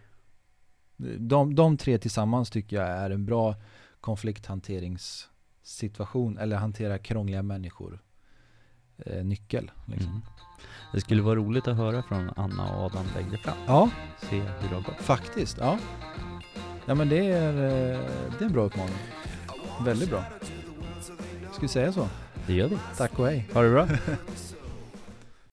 [1.18, 3.54] de, de tre tillsammans tycker jag är en bra
[4.00, 7.98] konflikthanteringssituation, eller hantera krångliga människor
[9.06, 10.10] eh, nyckel liksom.
[10.10, 10.22] Mm.
[10.92, 13.56] Det skulle vara roligt att höra från Anna och Adam längre fram.
[13.66, 15.00] Ja, Se hur det har gått.
[15.00, 15.78] faktiskt, ja
[16.86, 18.00] Ja men det är, eh,
[18.38, 18.94] det är en bra uppmaning
[19.84, 20.24] Väldigt bra
[21.52, 22.08] Ska vi säga så?
[22.46, 22.78] Det gör vi.
[22.96, 23.88] Tack och hej Ha det bra.